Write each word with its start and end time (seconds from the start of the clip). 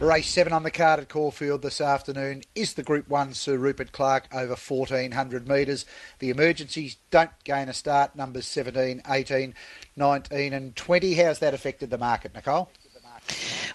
Race 0.00 0.30
7 0.30 0.50
on 0.54 0.62
the 0.62 0.70
card 0.70 0.98
at 0.98 1.10
Caulfield 1.10 1.60
this 1.60 1.78
afternoon 1.78 2.42
is 2.54 2.72
the 2.72 2.82
Group 2.82 3.06
1 3.10 3.34
Sir 3.34 3.58
Rupert 3.58 3.92
Clarke 3.92 4.28
over 4.32 4.54
1400 4.56 5.46
metres. 5.46 5.84
The 6.20 6.30
emergencies 6.30 6.96
don't 7.10 7.30
gain 7.44 7.68
a 7.68 7.74
start, 7.74 8.16
numbers 8.16 8.46
17, 8.46 9.02
18, 9.06 9.54
19 9.96 10.52
and 10.54 10.74
20. 10.74 11.14
How's 11.16 11.40
that 11.40 11.52
affected 11.52 11.90
the 11.90 11.98
market, 11.98 12.34
Nicole? 12.34 12.70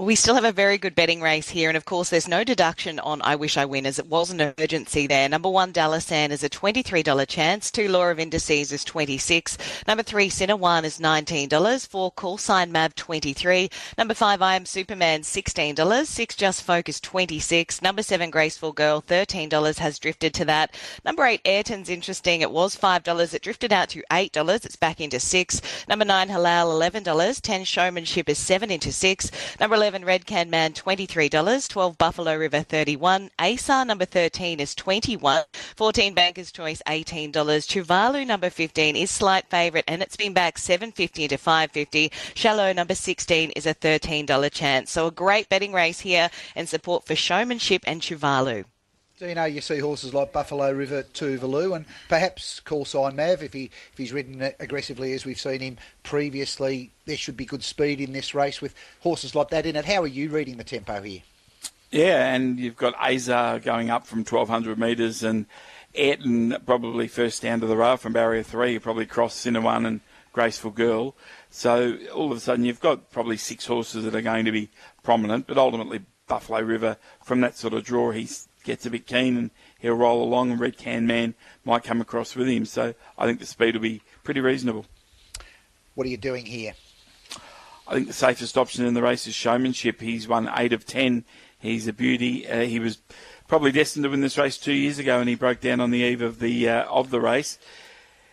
Well, 0.00 0.06
we 0.06 0.14
still 0.14 0.34
have 0.34 0.46
a 0.46 0.50
very 0.50 0.78
good 0.78 0.94
betting 0.94 1.20
race 1.20 1.50
here, 1.50 1.68
and 1.68 1.76
of 1.76 1.84
course, 1.84 2.08
there's 2.08 2.26
no 2.26 2.42
deduction 2.42 2.98
on 3.00 3.20
I 3.20 3.36
Wish 3.36 3.58
I 3.58 3.66
Win 3.66 3.84
as 3.84 3.98
it 3.98 4.06
was 4.06 4.30
an 4.30 4.40
emergency 4.40 5.06
there. 5.06 5.28
Number 5.28 5.50
one, 5.50 5.74
Dalasan 5.74 6.30
is 6.30 6.42
a 6.42 6.48
$23 6.48 7.28
chance. 7.28 7.70
Two, 7.70 7.86
Law 7.86 8.08
of 8.08 8.18
Indices 8.18 8.72
is 8.72 8.82
26 8.82 9.58
Number 9.86 10.02
three, 10.02 10.30
One 10.30 10.86
is 10.86 11.00
$19. 11.00 11.86
Four, 11.86 12.12
Call 12.12 12.38
Sign 12.38 12.72
Mav 12.72 12.94
23 12.94 13.68
Number 13.98 14.14
five, 14.14 14.40
I 14.40 14.56
Am 14.56 14.64
Superman 14.64 15.20
$16. 15.20 16.06
Six, 16.06 16.34
Just 16.34 16.62
Focus 16.62 16.98
26 16.98 17.82
Number 17.82 18.02
seven, 18.02 18.30
Graceful 18.30 18.72
Girl 18.72 19.02
$13 19.02 19.76
has 19.80 19.98
drifted 19.98 20.32
to 20.32 20.46
that. 20.46 20.80
Number 21.04 21.26
eight, 21.26 21.42
Ayrton's 21.44 21.90
interesting. 21.90 22.40
It 22.40 22.50
was 22.50 22.74
$5. 22.74 23.34
It 23.34 23.42
drifted 23.42 23.70
out 23.70 23.90
to 23.90 24.02
$8. 24.10 24.64
It's 24.64 24.76
back 24.76 24.98
into 25.02 25.20
six. 25.20 25.60
Number 25.90 26.06
nine, 26.06 26.30
Halal 26.30 26.80
$11. 26.80 27.40
10, 27.42 27.64
Showmanship 27.64 28.30
is 28.30 28.38
seven 28.38 28.70
into 28.70 28.92
six. 28.92 29.30
Number 29.60 29.76
11, 29.76 29.89
Red 29.90 30.24
Can 30.26 30.50
Man, 30.50 30.72
$23. 30.72 31.68
12, 31.68 31.98
Buffalo 31.98 32.36
River, 32.36 32.60
31 32.62 33.30
ASAR, 33.38 33.86
number 33.86 34.04
13, 34.04 34.60
is 34.60 34.74
21 34.74 35.42
14, 35.76 36.14
Banker's 36.14 36.52
Choice, 36.52 36.80
$18. 36.86 37.32
Tuvalu, 37.32 38.26
number 38.26 38.50
15, 38.50 38.96
is 38.96 39.10
slight 39.10 39.48
favourite, 39.50 39.84
and 39.88 40.02
it's 40.02 40.16
been 40.16 40.32
back 40.32 40.58
750 40.58 41.28
to 41.28 41.36
550 41.36 42.12
Shallow, 42.34 42.72
number 42.72 42.94
16, 42.94 43.50
is 43.50 43.66
a 43.66 43.74
$13 43.74 44.52
chance. 44.52 44.90
So 44.90 45.08
a 45.08 45.10
great 45.10 45.48
betting 45.48 45.72
race 45.72 46.00
here 46.00 46.30
and 46.54 46.68
support 46.68 47.04
for 47.04 47.14
Showmanship 47.14 47.82
and 47.86 48.00
Tuvalu. 48.00 48.64
You 49.20 49.34
know 49.34 49.44
you 49.44 49.60
see 49.60 49.78
horses 49.78 50.14
like 50.14 50.32
Buffalo 50.32 50.72
River 50.72 51.02
Tuvalu 51.02 51.76
and 51.76 51.84
perhaps 52.08 52.58
Call 52.60 52.86
Sign 52.86 53.16
Mav 53.16 53.42
if 53.42 53.52
he 53.52 53.64
if 53.92 53.98
he's 53.98 54.14
ridden 54.14 54.40
aggressively 54.58 55.12
as 55.12 55.26
we've 55.26 55.38
seen 55.38 55.60
him 55.60 55.76
previously. 56.02 56.90
There 57.04 57.18
should 57.18 57.36
be 57.36 57.44
good 57.44 57.62
speed 57.62 58.00
in 58.00 58.12
this 58.12 58.34
race 58.34 58.62
with 58.62 58.74
horses 59.00 59.34
like 59.34 59.50
that 59.50 59.66
in 59.66 59.76
it. 59.76 59.84
How 59.84 60.02
are 60.02 60.06
you 60.06 60.30
reading 60.30 60.56
the 60.56 60.64
tempo 60.64 61.02
here? 61.02 61.20
Yeah, 61.90 62.32
and 62.32 62.58
you've 62.58 62.76
got 62.76 62.94
Azar 62.98 63.58
going 63.58 63.90
up 63.90 64.06
from 64.06 64.20
1200 64.20 64.78
metres 64.78 65.22
and 65.22 65.44
Ayrton 65.94 66.56
probably 66.64 67.06
first 67.06 67.42
down 67.42 67.60
to 67.60 67.66
the 67.66 67.76
rail 67.76 67.98
from 67.98 68.14
barrier 68.14 68.42
three. 68.42 68.78
Probably 68.78 69.04
cross 69.04 69.34
Cinna 69.34 69.60
one 69.60 69.84
and 69.84 70.00
Graceful 70.32 70.70
Girl. 70.70 71.14
So 71.50 71.98
all 72.14 72.30
of 72.30 72.38
a 72.38 72.40
sudden 72.40 72.64
you've 72.64 72.80
got 72.80 73.10
probably 73.10 73.36
six 73.36 73.66
horses 73.66 74.04
that 74.04 74.14
are 74.14 74.22
going 74.22 74.46
to 74.46 74.52
be 74.52 74.70
prominent, 75.02 75.46
but 75.46 75.58
ultimately 75.58 76.00
Buffalo 76.26 76.60
River 76.60 76.96
from 77.22 77.40
that 77.42 77.58
sort 77.58 77.74
of 77.74 77.84
draw 77.84 78.12
he's 78.12 78.46
gets 78.64 78.86
a 78.86 78.90
bit 78.90 79.06
keen 79.06 79.36
and 79.36 79.50
he'll 79.78 79.94
roll 79.94 80.22
along, 80.22 80.50
and 80.50 80.60
Red 80.60 80.76
Can 80.76 81.06
Man 81.06 81.34
might 81.64 81.84
come 81.84 82.00
across 82.00 82.36
with 82.36 82.48
him. 82.48 82.64
So 82.64 82.94
I 83.18 83.26
think 83.26 83.40
the 83.40 83.46
speed 83.46 83.74
will 83.74 83.82
be 83.82 84.02
pretty 84.24 84.40
reasonable. 84.40 84.86
What 85.94 86.06
are 86.06 86.10
you 86.10 86.16
doing 86.16 86.46
here? 86.46 86.74
I 87.86 87.94
think 87.94 88.06
the 88.06 88.12
safest 88.12 88.56
option 88.56 88.84
in 88.84 88.94
the 88.94 89.02
race 89.02 89.26
is 89.26 89.34
showmanship. 89.34 90.00
He's 90.00 90.28
won 90.28 90.48
eight 90.56 90.72
of 90.72 90.86
ten. 90.86 91.24
He's 91.58 91.88
a 91.88 91.92
beauty. 91.92 92.48
Uh, 92.48 92.60
he 92.60 92.78
was 92.78 92.98
probably 93.48 93.72
destined 93.72 94.04
to 94.04 94.10
win 94.10 94.20
this 94.20 94.38
race 94.38 94.56
two 94.56 94.72
years 94.72 94.98
ago, 94.98 95.18
and 95.18 95.28
he 95.28 95.34
broke 95.34 95.60
down 95.60 95.80
on 95.80 95.90
the 95.90 95.98
eve 95.98 96.22
of 96.22 96.38
the 96.38 96.68
uh, 96.68 96.84
of 96.84 97.10
the 97.10 97.20
race. 97.20 97.58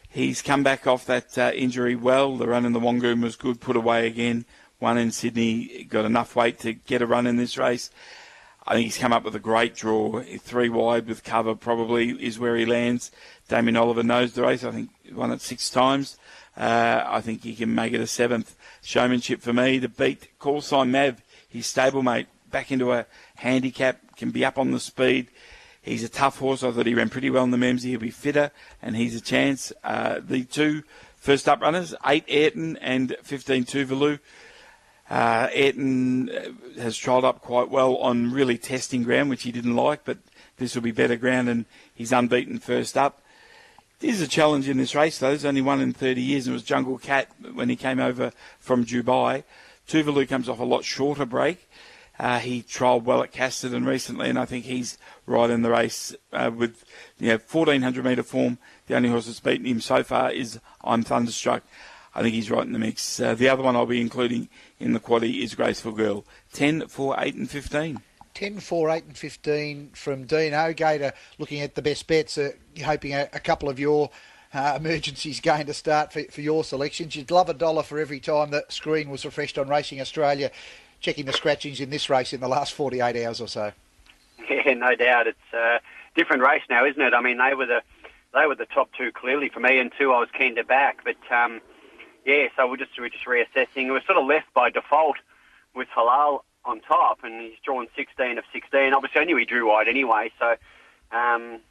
He's 0.09 0.41
come 0.41 0.63
back 0.63 0.87
off 0.87 1.05
that 1.05 1.37
uh, 1.37 1.51
injury 1.53 1.95
well. 1.95 2.37
The 2.37 2.47
run 2.47 2.65
in 2.65 2.73
the 2.73 2.79
Wangoon 2.79 3.21
was 3.21 3.35
good, 3.35 3.59
put 3.59 3.75
away 3.75 4.07
again. 4.07 4.45
One 4.79 4.97
in 4.97 5.11
Sydney, 5.11 5.85
got 5.89 6.05
enough 6.05 6.35
weight 6.35 6.59
to 6.59 6.73
get 6.73 7.01
a 7.01 7.07
run 7.07 7.27
in 7.27 7.37
this 7.37 7.57
race. 7.57 7.89
I 8.69 8.73
think 8.73 8.85
he's 8.85 8.97
come 8.97 9.13
up 9.13 9.23
with 9.23 9.33
a 9.33 9.39
great 9.39 9.75
draw. 9.75 10.21
Three 10.39 10.67
wide 10.67 11.07
with 11.07 11.23
cover 11.23 11.55
probably 11.55 12.09
is 12.21 12.37
where 12.37 12.57
he 12.57 12.65
lands. 12.65 13.11
Damien 13.47 13.77
Oliver 13.77 14.03
knows 14.03 14.33
the 14.33 14.41
race. 14.41 14.65
I 14.65 14.71
think 14.71 14.89
won 15.13 15.31
it 15.31 15.39
six 15.39 15.69
times. 15.69 16.17
Uh, 16.57 17.01
I 17.05 17.21
think 17.21 17.43
he 17.43 17.55
can 17.55 17.73
make 17.73 17.93
it 17.93 18.01
a 18.01 18.07
seventh. 18.07 18.57
Showmanship 18.81 19.41
for 19.41 19.53
me 19.53 19.79
to 19.79 19.87
beat 19.87 20.27
Call 20.37 20.59
Sign 20.59 20.91
Mav, 20.91 21.21
his 21.47 21.65
stablemate, 21.65 22.25
back 22.51 22.69
into 22.69 22.91
a 22.91 23.05
handicap, 23.35 24.17
can 24.17 24.31
be 24.31 24.43
up 24.43 24.57
on 24.57 24.71
the 24.71 24.81
speed. 24.81 25.27
He's 25.81 26.03
a 26.03 26.09
tough 26.09 26.39
horse. 26.39 26.61
I 26.61 26.71
thought 26.71 26.85
he 26.85 26.93
ran 26.93 27.09
pretty 27.09 27.29
well 27.29 27.45
in 27.45 27.51
the 27.51 27.57
Memsie. 27.57 27.85
He'll 27.85 28.01
be 28.01 28.11
fitter, 28.11 28.51
and 28.81 28.97
he's 28.97 29.15
a 29.15 29.21
chance. 29.21 29.71
Uh, 29.81 30.19
the 30.21 30.43
two 30.43 30.83
first 31.15 31.47
up 31.47 31.61
runners, 31.61 31.95
8 32.05 32.25
Ayrton 32.27 32.75
and 32.77 33.15
15 33.23 33.63
Tuvalu. 33.63 34.19
Uh, 35.09 35.13
uh, 35.13 35.49
has 36.81 36.97
trialled 36.97 37.23
up 37.23 37.41
quite 37.41 37.69
well 37.69 37.95
on 37.97 38.31
really 38.31 38.57
testing 38.57 39.03
ground, 39.03 39.29
which 39.29 39.43
he 39.43 39.51
didn't 39.51 39.75
like, 39.75 40.03
but 40.03 40.17
this 40.57 40.75
will 40.75 40.81
be 40.81 40.91
better 40.91 41.15
ground, 41.15 41.47
and 41.47 41.65
he's 41.95 42.11
unbeaten 42.11 42.59
first 42.59 42.97
up. 42.97 43.21
There's 43.99 44.21
a 44.21 44.27
challenge 44.27 44.67
in 44.67 44.77
this 44.77 44.93
race, 44.93 45.17
though. 45.17 45.29
There's 45.29 45.45
only 45.45 45.61
one 45.61 45.81
in 45.81 45.93
30 45.93 46.21
years, 46.21 46.45
and 46.45 46.53
it 46.53 46.55
was 46.55 46.63
Jungle 46.63 46.97
Cat 46.97 47.29
when 47.53 47.69
he 47.69 47.75
came 47.75 47.99
over 47.99 48.31
from 48.59 48.85
Dubai. 48.85 49.43
Tuvalu 49.87 50.27
comes 50.27 50.49
off 50.49 50.59
a 50.59 50.63
lot 50.63 50.83
shorter 50.83 51.25
break. 51.25 51.69
Uh, 52.19 52.39
he 52.39 52.63
trialled 52.63 53.03
well 53.03 53.21
at 53.23 53.31
Casterton 53.31 53.85
recently, 53.85 54.29
and 54.29 54.39
I 54.39 54.45
think 54.45 54.65
he's 54.65 54.97
right 55.25 55.49
in 55.49 55.61
the 55.61 55.69
race 55.69 56.15
uh, 56.33 56.51
with 56.53 56.83
you 57.19 57.27
know 57.27 57.37
1400 57.37 58.03
metre 58.03 58.23
form. 58.23 58.57
The 58.87 58.95
only 58.95 59.09
horse 59.09 59.27
that's 59.27 59.39
beaten 59.39 59.67
him 59.67 59.81
so 59.81 60.03
far 60.03 60.31
is 60.31 60.59
I'm 60.83 61.03
Thunderstruck. 61.03 61.63
I 62.17 62.23
think 62.23 62.33
he's 62.33 62.49
right 62.49 62.65
in 62.65 62.73
the 62.73 62.79
mix. 62.79 63.19
Uh, 63.19 63.35
the 63.35 63.47
other 63.47 63.61
one 63.61 63.75
I'll 63.75 63.85
be 63.85 64.01
including 64.01 64.49
in 64.79 64.93
the 64.93 64.99
quaddy 64.99 65.43
is 65.43 65.53
Graceful 65.53 65.91
Girl. 65.91 66.25
10, 66.53 66.87
4, 66.87 67.15
8 67.19 67.35
and 67.35 67.49
15. 67.49 68.01
10, 68.33 68.59
4, 68.59 68.89
8 68.89 69.03
and 69.05 69.17
15 69.17 69.89
from 69.93 70.23
Dean 70.23 70.55
O'Gator 70.55 71.13
looking 71.37 71.61
at 71.61 71.75
the 71.75 71.81
best 71.83 72.07
bets, 72.07 72.39
uh, 72.39 72.53
hoping 72.83 73.13
a, 73.13 73.29
a, 73.33 73.39
couple 73.39 73.69
of 73.69 73.79
your 73.79 74.09
uh, 74.51 74.73
emergencies 74.79 75.39
going 75.39 75.67
to 75.67 75.75
start 75.75 76.11
for, 76.11 76.23
for 76.23 76.41
your 76.41 76.63
selections. 76.63 77.15
You'd 77.15 77.29
love 77.29 77.49
a 77.49 77.53
dollar 77.53 77.83
for 77.83 77.99
every 77.99 78.19
time 78.19 78.49
the 78.49 78.65
screen 78.69 79.11
was 79.11 79.23
refreshed 79.23 79.59
on 79.59 79.67
Racing 79.67 80.01
Australia, 80.01 80.49
checking 80.99 81.25
the 81.25 81.33
scratchings 81.33 81.79
in 81.79 81.91
this 81.91 82.09
race 82.09 82.33
in 82.33 82.39
the 82.39 82.47
last 82.47 82.73
48 82.73 83.25
hours 83.25 83.39
or 83.39 83.47
so. 83.47 83.71
Yeah, 84.49 84.73
no 84.73 84.95
doubt. 84.95 85.27
It's 85.27 85.53
a 85.53 85.79
different 86.15 86.41
race 86.41 86.63
now, 86.69 86.85
isn't 86.85 87.01
it? 87.01 87.13
I 87.13 87.21
mean, 87.21 87.37
they 87.37 87.53
were 87.53 87.65
the 87.65 87.81
they 88.33 88.45
were 88.45 88.55
the 88.55 88.65
top 88.65 88.89
two 88.97 89.11
clearly 89.11 89.49
for 89.49 89.59
me, 89.59 89.79
and 89.79 89.91
two 89.97 90.13
I 90.13 90.19
was 90.19 90.29
keen 90.37 90.55
to 90.55 90.63
back, 90.63 91.03
but 91.03 91.17
um, 91.35 91.59
yeah, 92.27 92.49
so 92.57 92.69
we're 92.69 92.77
just 92.77 92.91
we're 92.99 93.07
just 93.09 93.25
reassessing. 93.25 93.89
We're 93.89 94.03
sort 94.03 94.17
of 94.17 94.25
left 94.25 94.53
by 94.53 94.69
default 94.69 95.15
with 95.73 95.87
Halal 95.95 96.41
on 96.65 96.81
top, 96.81 97.19
and 97.23 97.41
he's 97.41 97.57
drawn 97.63 97.87
16 97.95 98.37
of 98.37 98.43
16. 98.51 98.93
Obviously, 98.93 99.21
I 99.21 99.23
knew 99.23 99.37
he 99.37 99.45
drew 99.45 99.69
wide 99.69 99.87
anyway, 99.87 100.29
so 100.37 100.55
um, 101.17 101.61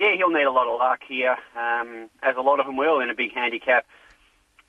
yeah, 0.00 0.16
he'll 0.16 0.30
need 0.30 0.44
a 0.44 0.50
lot 0.50 0.66
of 0.66 0.78
luck 0.78 1.00
here, 1.06 1.36
um, 1.54 2.08
as 2.22 2.34
a 2.38 2.40
lot 2.40 2.60
of 2.60 2.66
them 2.66 2.78
will 2.78 3.00
in 3.00 3.10
a 3.10 3.14
big 3.14 3.34
handicap. 3.34 3.84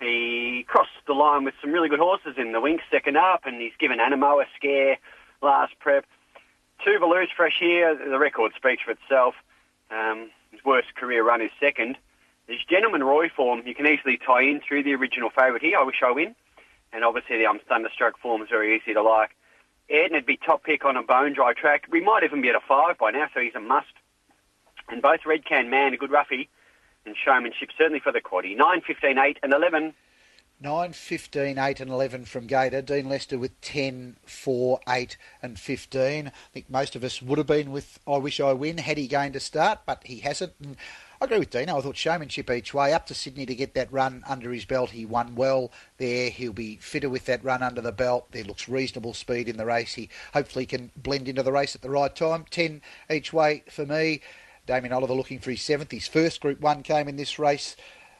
He 0.01 0.65
crossed 0.67 0.89
the 1.07 1.13
line 1.13 1.45
with 1.45 1.53
some 1.61 1.71
really 1.71 1.87
good 1.87 1.99
horses 1.99 2.35
in 2.37 2.51
the 2.51 2.59
Winx 2.59 2.79
second 2.91 3.15
up, 3.15 3.45
and 3.45 3.61
he's 3.61 3.71
given 3.79 3.99
Anamoe 3.99 4.43
a 4.43 4.45
scare 4.57 4.97
last 5.41 5.79
prep. 5.79 6.05
Two 6.83 6.99
Balloons 6.99 7.29
fresh 7.37 7.55
here. 7.57 7.95
The 7.95 8.19
record 8.19 8.51
speaks 8.57 8.83
for 8.83 8.91
itself. 8.91 9.35
Um, 9.91 10.29
his 10.51 10.59
worst 10.65 10.93
career 10.95 11.23
run 11.23 11.41
is 11.41 11.51
second. 11.57 11.97
This 12.47 12.59
Gentleman 12.69 13.03
Roy 13.03 13.29
form, 13.29 13.63
you 13.65 13.75
can 13.75 13.87
easily 13.87 14.17
tie 14.17 14.41
in 14.41 14.59
through 14.59 14.83
the 14.83 14.93
original 14.93 15.29
favourite 15.29 15.61
here, 15.61 15.77
I 15.79 15.83
Wish 15.83 16.01
I 16.05 16.11
Win. 16.11 16.35
And 16.93 17.03
obviously 17.03 17.37
the 17.37 17.45
um, 17.45 17.59
form 18.21 18.41
is 18.41 18.49
very 18.49 18.75
easy 18.75 18.93
to 18.93 19.01
like. 19.01 19.31
Eden 19.89 20.13
would 20.13 20.25
be 20.25 20.37
top 20.37 20.63
pick 20.63 20.85
on 20.85 20.97
a 20.97 21.03
bone 21.03 21.33
dry 21.33 21.53
track. 21.53 21.85
We 21.91 22.01
might 22.01 22.23
even 22.23 22.41
be 22.41 22.49
at 22.49 22.55
a 22.55 22.59
five 22.67 22.97
by 22.97 23.11
now, 23.11 23.27
so 23.33 23.41
he's 23.41 23.55
a 23.55 23.59
must. 23.59 23.93
And 24.89 25.01
both 25.01 25.25
Red 25.25 25.45
Can 25.45 25.69
Man, 25.69 25.93
a 25.93 25.97
good 25.97 26.11
roughie, 26.11 26.49
and 27.05 27.15
showmanship 27.15 27.69
certainly 27.77 27.99
for 27.99 28.11
the 28.11 28.21
quaddy. 28.21 28.55
9, 28.55 28.81
15, 28.81 29.17
8 29.17 29.39
and 29.43 29.53
11. 29.53 29.93
9, 30.63 30.93
15, 30.93 31.57
8 31.57 31.79
and 31.79 31.89
11 31.89 32.25
from 32.25 32.45
Gator. 32.45 32.81
Dean 32.81 33.09
Lester 33.09 33.39
with 33.39 33.59
10, 33.61 34.17
4, 34.25 34.79
8 34.87 35.17
and 35.41 35.59
15. 35.59 36.27
I 36.27 36.31
think 36.53 36.69
most 36.69 36.95
of 36.95 37.03
us 37.03 37.21
would 37.21 37.39
have 37.39 37.47
been 37.47 37.71
with 37.71 37.99
I 38.07 38.17
Wish 38.17 38.39
I 38.39 38.53
Win 38.53 38.77
had 38.77 38.97
he 38.97 39.07
gained 39.07 39.35
a 39.35 39.39
start, 39.39 39.79
but 39.85 40.03
he 40.05 40.19
hasn't. 40.19 40.53
And 40.61 40.77
I 41.21 41.25
agree 41.25 41.37
with 41.37 41.51
Dino. 41.51 41.77
I 41.77 41.81
thought 41.81 41.95
showmanship 41.95 42.49
each 42.49 42.73
way. 42.73 42.93
Up 42.93 43.05
to 43.05 43.13
Sydney 43.13 43.45
to 43.45 43.53
get 43.53 43.75
that 43.75 43.93
run 43.93 44.23
under 44.27 44.51
his 44.51 44.65
belt. 44.65 44.89
He 44.89 45.05
won 45.05 45.35
well 45.35 45.71
there. 45.99 46.31
He'll 46.31 46.51
be 46.51 46.77
fitter 46.77 47.09
with 47.11 47.25
that 47.25 47.43
run 47.43 47.61
under 47.61 47.79
the 47.79 47.91
belt. 47.91 48.31
There 48.31 48.43
looks 48.43 48.67
reasonable 48.67 49.13
speed 49.13 49.47
in 49.47 49.57
the 49.57 49.65
race. 49.67 49.93
He 49.93 50.09
hopefully 50.33 50.65
can 50.65 50.89
blend 50.95 51.27
into 51.27 51.43
the 51.43 51.51
race 51.51 51.75
at 51.75 51.83
the 51.83 51.91
right 51.91 52.15
time. 52.15 52.45
10 52.49 52.81
each 53.11 53.31
way 53.31 53.63
for 53.69 53.85
me. 53.85 54.21
Damien 54.65 54.93
Oliver 54.93 55.13
looking 55.13 55.37
for 55.37 55.51
his 55.51 55.61
seventh. 55.61 55.91
His 55.91 56.07
first 56.07 56.41
Group 56.41 56.59
1 56.59 56.81
came 56.81 57.07
in 57.07 57.17
this 57.17 57.37
race 57.37 57.75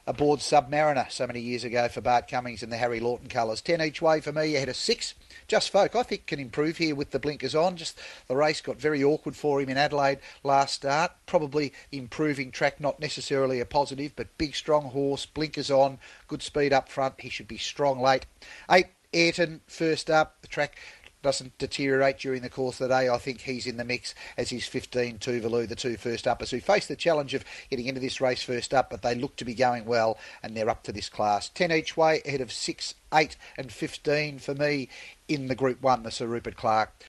aboard 0.06 0.40
Submariner 0.40 1.12
so 1.12 1.26
many 1.26 1.40
years 1.40 1.64
ago 1.64 1.88
for 1.88 2.02
Bart 2.02 2.28
Cummings 2.28 2.62
and 2.62 2.72
the 2.72 2.78
Harry 2.78 3.00
Lawton 3.00 3.30
colours. 3.30 3.62
10 3.62 3.82
each 3.82 4.04
way 4.04 4.22
for 4.22 4.32
me. 4.32 4.56
Ahead 4.56 4.70
of 4.70 4.76
six. 4.76 5.16
Just 5.52 5.70
Folk, 5.70 5.98
I 5.98 6.04
think, 6.04 6.28
can 6.28 6.40
improve 6.40 6.78
here 6.78 6.96
with 6.96 7.12
the 7.12 7.20
blinkers 7.20 7.56
on. 7.56 7.76
Just 7.76 8.00
the 8.30 8.38
race 8.38 8.62
got 8.62 8.80
very 8.80 9.04
awkward 9.04 9.36
for 9.36 9.60
him 9.60 9.68
in 9.68 9.76
Adelaide 9.76 10.20
last 10.46 10.76
start. 10.76 11.12
Probably 11.26 11.74
improving 11.92 12.52
track, 12.52 12.80
not 12.80 13.02
necessarily 13.02 13.60
a 13.60 13.66
positive, 13.66 14.16
but 14.16 14.38
big, 14.38 14.56
strong 14.56 14.92
horse, 14.92 15.26
blinkers 15.26 15.70
on, 15.70 16.00
good 16.30 16.42
speed 16.42 16.72
up 16.72 16.88
front. 16.88 17.20
He 17.20 17.28
should 17.28 17.50
be 17.50 17.58
strong 17.58 18.00
late. 18.00 18.28
Eight, 18.70 18.86
Ayrton, 19.12 19.60
first 19.68 20.10
up. 20.10 20.42
The 20.42 20.48
track 20.48 20.78
doesn't 21.22 21.58
deteriorate 21.58 22.18
during 22.18 22.42
the 22.42 22.50
course 22.50 22.80
of 22.80 22.90
the 22.90 22.96
day, 22.96 23.10
I 23.10 23.18
think 23.18 23.42
he's 23.42 23.68
in 23.68 23.78
the 23.78 23.86
mix 23.86 24.16
as 24.38 24.50
his 24.50 24.66
15 24.68 25.20
Tuvalu, 25.20 25.68
the 25.68 25.76
two 25.76 25.98
first 25.98 26.28
uppers 26.28 26.52
who 26.52 26.60
face 26.60 26.88
the 26.88 26.96
challenge 26.96 27.34
of 27.34 27.46
getting 27.70 27.86
into 27.86 28.02
this 28.02 28.22
race 28.22 28.44
first 28.44 28.74
up, 28.74 28.90
but 28.90 29.02
they 29.02 29.16
look 29.16 29.36
to 29.38 29.46
be 29.46 29.54
going 29.54 29.86
well 29.86 30.18
and 30.42 30.56
they're 30.56 30.70
up 30.70 30.84
to 30.84 30.92
this 30.92 31.10
class. 31.10 31.50
10 31.50 31.72
each 31.72 31.96
way 31.96 32.22
ahead 32.26 32.42
of 32.42 32.52
6, 32.52 32.96
8 33.14 33.36
and 33.58 33.72
15 33.72 34.40
for 34.40 34.56
me 34.56 34.90
in 35.32 35.48
the 35.48 35.56
Group 35.56 35.82
1, 35.82 36.04
the 36.04 36.12
Sir 36.12 36.28
Rupert 36.28 36.58
Clarke 36.58 36.92